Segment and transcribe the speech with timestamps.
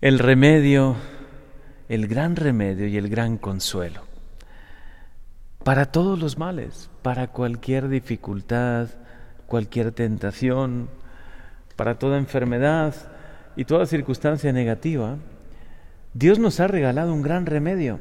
[0.00, 0.96] el remedio,
[1.88, 4.10] el gran remedio y el gran consuelo
[5.64, 8.88] para todos los males, para cualquier dificultad,
[9.46, 10.88] cualquier tentación,
[11.76, 12.94] para toda enfermedad
[13.56, 15.18] y toda circunstancia negativa,
[16.14, 17.98] Dios nos ha regalado un gran remedio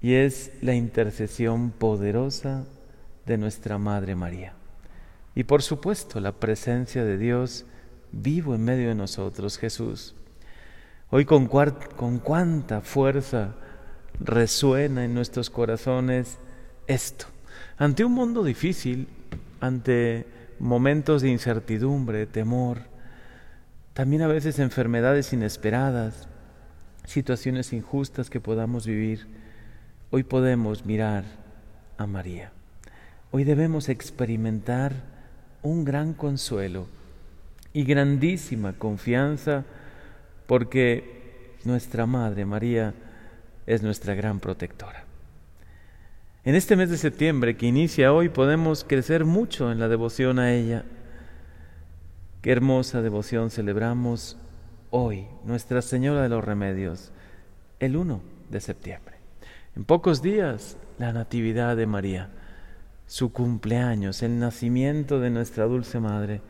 [0.00, 2.64] y es la intercesión poderosa
[3.26, 4.54] de nuestra Madre María.
[5.34, 7.66] Y por supuesto la presencia de Dios
[8.12, 10.14] vivo en medio de nosotros, Jesús.
[11.08, 13.54] Hoy con, con cuánta fuerza
[14.18, 16.38] resuena en nuestros corazones
[16.88, 17.26] esto.
[17.78, 19.06] Ante un mundo difícil,
[19.60, 20.26] ante
[20.58, 22.78] momentos de incertidumbre, temor,
[23.92, 26.28] también a veces enfermedades inesperadas,
[27.04, 29.28] situaciones injustas que podamos vivir,
[30.10, 31.22] hoy podemos mirar
[31.98, 32.50] a María.
[33.30, 34.92] Hoy debemos experimentar
[35.62, 36.88] un gran consuelo
[37.72, 39.64] y grandísima confianza
[40.46, 42.94] porque nuestra Madre María
[43.66, 45.04] es nuestra gran protectora.
[46.44, 50.52] En este mes de septiembre que inicia hoy podemos crecer mucho en la devoción a
[50.54, 50.84] ella.
[52.40, 54.38] Qué hermosa devoción celebramos
[54.90, 57.10] hoy, Nuestra Señora de los Remedios,
[57.80, 59.16] el 1 de septiembre.
[59.74, 62.30] En pocos días, la Natividad de María,
[63.06, 66.40] su cumpleaños, el nacimiento de nuestra dulce Madre.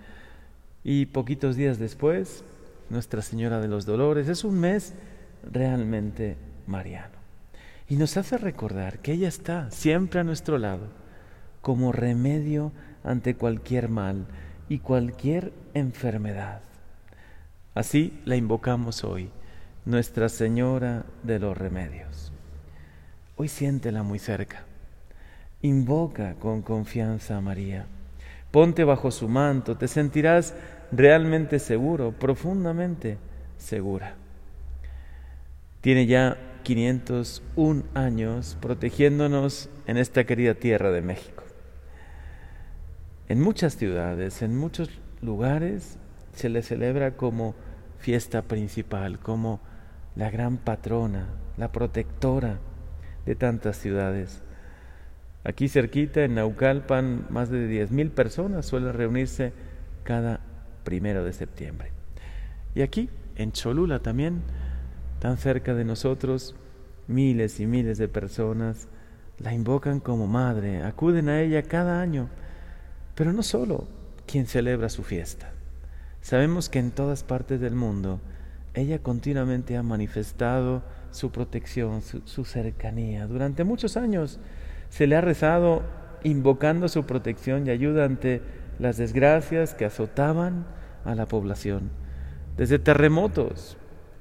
[0.84, 2.44] Y poquitos días después,
[2.90, 4.28] Nuestra Señora de los Dolores.
[4.28, 4.94] Es un mes
[5.50, 7.16] realmente mariano.
[7.88, 10.88] Y nos hace recordar que ella está siempre a nuestro lado
[11.62, 12.72] como remedio
[13.04, 14.26] ante cualquier mal
[14.68, 16.60] y cualquier enfermedad.
[17.74, 19.30] Así la invocamos hoy,
[19.84, 22.32] Nuestra Señora de los Remedios.
[23.36, 24.64] Hoy siéntela muy cerca.
[25.62, 27.86] Invoca con confianza a María.
[28.56, 30.54] Ponte bajo su manto, te sentirás
[30.90, 33.18] realmente seguro, profundamente
[33.58, 34.14] segura.
[35.82, 41.44] Tiene ya 501 años protegiéndonos en esta querida tierra de México.
[43.28, 44.88] En muchas ciudades, en muchos
[45.20, 45.98] lugares,
[46.32, 47.54] se le celebra como
[47.98, 49.60] fiesta principal, como
[50.14, 51.26] la gran patrona,
[51.58, 52.58] la protectora
[53.26, 54.40] de tantas ciudades.
[55.46, 59.52] Aquí cerquita, en Naucalpan, más de 10.000 personas suelen reunirse
[60.02, 60.40] cada
[60.82, 61.92] primero de septiembre.
[62.74, 64.42] Y aquí, en Cholula también,
[65.20, 66.56] tan cerca de nosotros,
[67.06, 68.88] miles y miles de personas
[69.38, 72.28] la invocan como madre, acuden a ella cada año,
[73.14, 73.86] pero no solo
[74.26, 75.52] quien celebra su fiesta.
[76.22, 78.20] Sabemos que en todas partes del mundo
[78.74, 83.28] ella continuamente ha manifestado su protección, su, cercanía.
[83.28, 84.40] Durante muchos años
[84.88, 85.82] se le ha rezado
[86.22, 88.42] invocando su protección y ayuda ante
[88.78, 90.66] las desgracias que azotaban
[91.04, 91.90] a la población,
[92.56, 93.76] desde terremotos,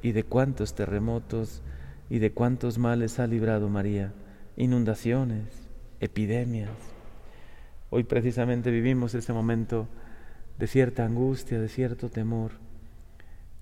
[0.05, 1.63] y de cuántos terremotos
[2.11, 4.13] y de cuántos males ha librado María,
[4.55, 5.47] inundaciones,
[5.99, 6.69] epidemias.
[7.89, 9.87] Hoy precisamente vivimos este momento
[10.59, 12.51] de cierta angustia, de cierto temor,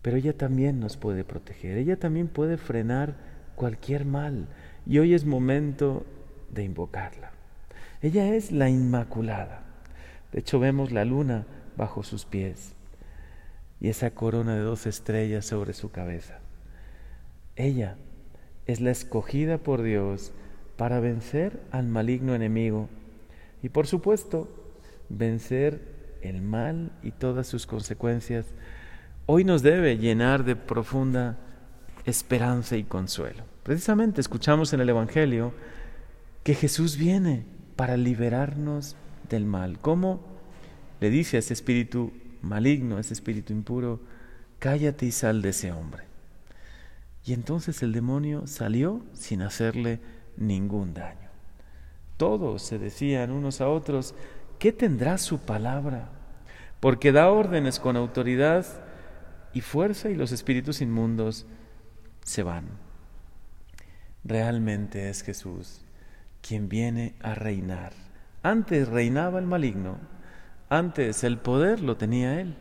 [0.02, 3.16] pero ella también nos puede proteger, ella también puede frenar
[3.56, 4.50] cualquier mal.
[4.86, 6.06] Y hoy es momento
[6.54, 7.32] de invocarla.
[8.02, 9.62] Ella es la Inmaculada.
[10.32, 11.46] De hecho vemos la luna
[11.78, 12.74] bajo sus pies
[13.80, 16.40] y esa corona de dos estrellas sobre su cabeza.
[17.56, 17.98] Ella
[18.66, 20.32] es la escogida por Dios
[20.78, 22.90] para vencer al maligno enemigo
[23.62, 24.50] y por supuesto
[25.10, 25.82] vencer
[26.22, 28.46] el mal y todas sus consecuencias.
[29.26, 31.38] Hoy nos debe llenar de profunda
[32.06, 33.44] esperanza y consuelo.
[33.64, 35.54] Precisamente escuchamos en el Evangelio
[36.44, 37.46] que Jesús viene
[37.76, 38.96] para liberarnos
[39.30, 39.80] del mal.
[39.80, 40.22] ¿Cómo?
[41.00, 42.12] Le dice a ese espíritu
[42.42, 44.02] maligno, ese espíritu impuro,
[44.60, 46.04] cállate y sal de ese hombre.
[47.26, 50.02] Y entonces el demonio salió sin hacerle
[50.36, 51.30] ningún daño.
[52.18, 54.14] Todos se decían unos a otros,
[54.60, 56.10] ¿qué tendrá su palabra?
[56.82, 58.66] Porque da órdenes con autoridad
[59.54, 61.46] y fuerza y los espíritus inmundos
[62.24, 62.66] se van.
[64.26, 65.83] Realmente es Jesús
[66.48, 67.94] quien viene a reinar.
[68.44, 69.98] Antes reinaba el maligno,
[70.70, 72.56] antes el poder lo tenía Él.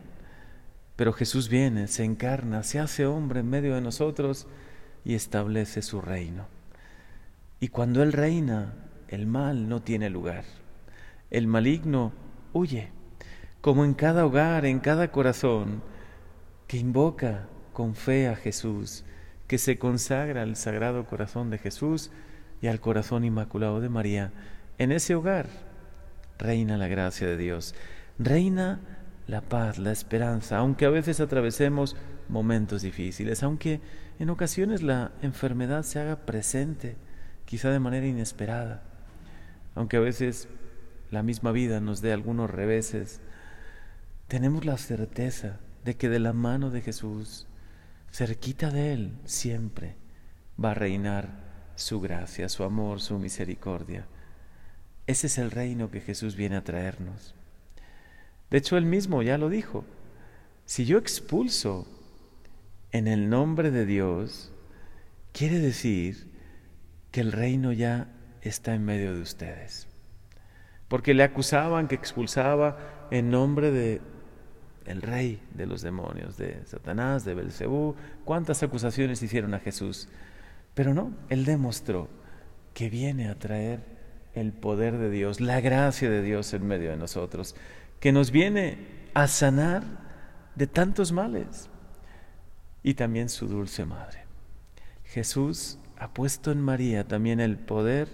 [0.95, 4.47] Pero Jesús viene, se encarna, se hace hombre en medio de nosotros
[5.03, 6.45] y establece su reino.
[7.59, 8.73] Y cuando Él reina,
[9.07, 10.45] el mal no tiene lugar.
[11.31, 12.13] El maligno
[12.53, 12.89] huye,
[13.61, 15.81] como en cada hogar, en cada corazón
[16.67, 19.03] que invoca con fe a Jesús,
[19.47, 22.11] que se consagra al sagrado corazón de Jesús
[22.63, 24.31] y al corazón inmaculado de María.
[24.77, 25.47] En ese hogar
[26.39, 27.75] reina la gracia de Dios
[28.17, 28.79] reina
[29.27, 31.97] la paz, la esperanza, aunque a veces atravesemos
[32.29, 33.81] momentos difíciles, aunque
[34.17, 36.95] en ocasiones la enfermedad se haga presente,
[37.43, 38.83] quizá de manera inesperada,
[39.75, 40.47] aunque a veces
[41.11, 43.19] la misma vida nos dé algunos reveses,
[44.29, 47.45] tenemos la certeza de que de la mano de Jesús,
[48.09, 49.97] cerquita de Él, siempre
[50.63, 51.42] va a reinar
[51.75, 54.05] su gracia, su amor, su misericordia.
[55.07, 57.35] Ese es el reino que Jesús viene a traernos.
[58.49, 59.83] De hecho, Él mismo ya lo dijo.
[60.65, 61.87] Si yo expulso
[62.91, 64.51] en el nombre de Dios,
[65.33, 66.31] quiere decir
[67.11, 68.07] que el reino ya
[68.41, 69.87] está en medio de ustedes.
[70.87, 74.01] Porque le acusaban que expulsaba en nombre de
[74.85, 80.09] el rey de los demonios, de Satanás, de Belcebú, cuántas acusaciones hicieron a Jesús.
[80.73, 82.09] Pero no, él demostró
[82.73, 83.81] que viene a traer
[84.33, 87.55] el poder de Dios, la gracia de Dios en medio de nosotros,
[87.99, 88.77] que nos viene
[89.13, 89.83] a sanar
[90.55, 91.69] de tantos males
[92.81, 94.25] y también su dulce madre.
[95.05, 98.07] Jesús ha puesto en María también el poder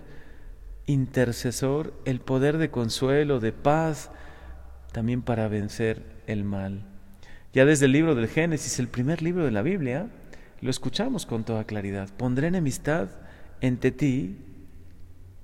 [0.85, 4.11] intercesor, el poder de consuelo, de paz,
[4.91, 6.83] también para vencer el mal.
[7.53, 10.07] Ya desde el libro del Génesis, el primer libro de la Biblia,
[10.61, 12.09] lo escuchamos con toda claridad.
[12.17, 13.09] Pondré enemistad
[13.61, 14.37] entre ti,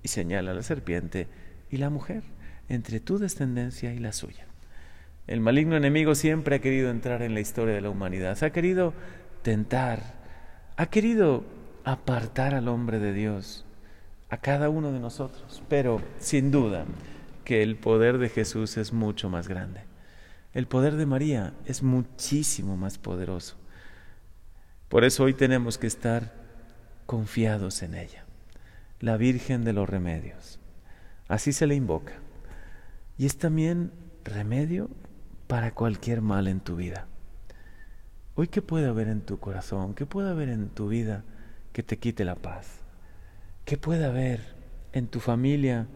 [0.04, 1.28] y señala la serpiente,
[1.70, 2.24] y la mujer,
[2.70, 4.46] entre tu descendencia y la suya.
[5.28, 8.94] El maligno enemigo siempre ha querido entrar en la historia de la humanidad, ha querido
[9.42, 10.00] tentar,
[10.78, 11.44] ha querido
[11.84, 13.66] apartar al hombre de Dios,
[14.30, 16.86] a cada uno de nosotros, pero sin duda
[17.44, 19.82] que el poder de Jesús es mucho más grande.
[20.54, 23.56] El poder de María es muchísimo más poderoso.
[24.90, 26.34] Por eso hoy tenemos que estar
[27.06, 28.26] confiados en ella,
[29.00, 30.60] la Virgen de los Remedios.
[31.28, 32.14] Así se le invoca.
[33.18, 33.92] Y es también
[34.24, 34.90] remedio
[35.48, 37.08] para cualquier mal en tu vida.
[38.36, 39.96] Hoy, ¿qué puede haber en tu corazón?
[39.96, 41.24] ¿Qué puede haber en tu vida
[41.72, 42.82] que te quite la paz?
[43.64, 44.42] ¿Qué puede haber
[44.92, 45.88] en tu familia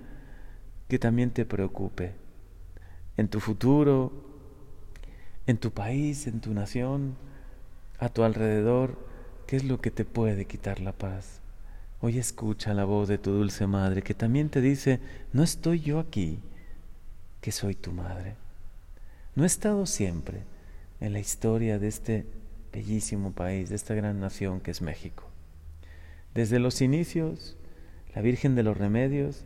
[0.87, 2.13] que también te preocupe?
[3.17, 4.11] En tu futuro,
[5.45, 7.17] en tu país, en tu nación,
[7.99, 8.97] a tu alrededor,
[9.45, 11.41] ¿qué es lo que te puede quitar la paz?
[12.01, 14.99] Hoy escucha la voz de tu dulce madre que también te dice,
[15.33, 16.39] no estoy yo aquí,
[17.41, 18.35] que soy tu madre.
[19.35, 20.43] No he estado siempre
[21.01, 22.25] en la historia de este
[22.71, 25.25] bellísimo país, de esta gran nación que es México.
[26.33, 27.57] Desde los inicios,
[28.15, 29.43] la Virgen de los Remedios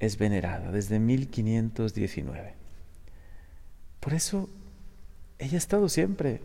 [0.00, 2.54] es venerada, desde 1519.
[4.00, 4.48] Por eso,
[5.38, 6.40] ella ha estado siempre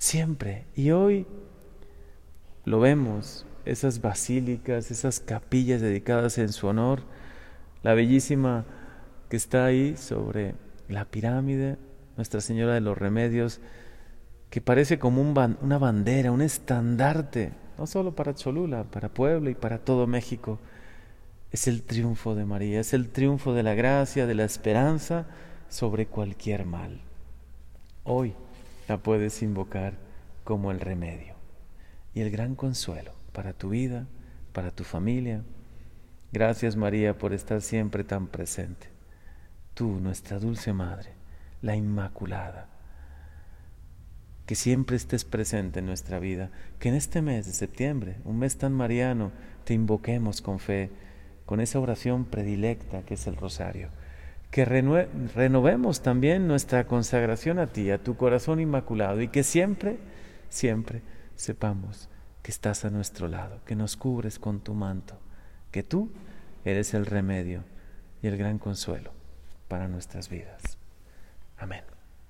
[0.00, 0.64] siempre.
[0.74, 1.26] Y hoy
[2.64, 7.02] lo vemos, esas basílicas, esas capillas dedicadas en su honor,
[7.82, 8.64] la bellísima
[9.28, 10.54] que está ahí sobre
[10.88, 11.76] la pirámide,
[12.16, 13.60] Nuestra Señora de los Remedios,
[14.48, 19.54] que parece como un una bandera, un estandarte, no solo para Cholula, para Puebla y
[19.54, 20.58] para todo México.
[21.52, 25.26] Es el triunfo de María, es el triunfo de la gracia, de la esperanza
[25.68, 27.00] sobre cualquier mal.
[28.04, 28.34] Hoy
[28.90, 29.94] la puedes invocar
[30.42, 31.36] como el remedio
[32.12, 34.08] y el gran consuelo para tu vida,
[34.52, 35.44] para tu familia.
[36.32, 38.88] Gracias María por estar siempre tan presente.
[39.74, 41.12] Tú, nuestra dulce Madre,
[41.62, 42.66] la Inmaculada.
[44.44, 46.50] Que siempre estés presente en nuestra vida.
[46.80, 49.30] Que en este mes de septiembre, un mes tan mariano,
[49.62, 50.90] te invoquemos con fe,
[51.46, 53.90] con esa oración predilecta que es el rosario
[54.50, 59.98] que renovemos también nuestra consagración a ti, a tu corazón inmaculado, y que siempre,
[60.48, 61.02] siempre
[61.36, 62.08] sepamos
[62.42, 65.18] que estás a nuestro lado, que nos cubres con tu manto,
[65.70, 66.10] que tú
[66.64, 67.64] eres el remedio
[68.22, 69.12] y el gran consuelo
[69.68, 70.78] para nuestras vidas.
[71.56, 71.99] Amén.